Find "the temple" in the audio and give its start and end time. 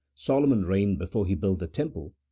1.59-2.15